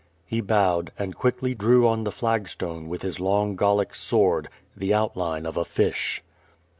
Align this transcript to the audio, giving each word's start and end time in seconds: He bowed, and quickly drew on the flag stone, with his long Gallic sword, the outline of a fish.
He 0.25 0.41
bowed, 0.41 0.91
and 0.97 1.13
quickly 1.15 1.53
drew 1.53 1.87
on 1.87 2.05
the 2.05 2.11
flag 2.11 2.49
stone, 2.49 2.89
with 2.89 3.03
his 3.03 3.19
long 3.19 3.55
Gallic 3.55 3.93
sword, 3.93 4.49
the 4.75 4.95
outline 4.95 5.45
of 5.45 5.57
a 5.57 5.63
fish. 5.63 6.23